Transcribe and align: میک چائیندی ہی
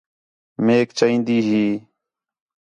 میک 0.65 0.87
چائیندی 0.97 1.37
ہی 1.47 1.65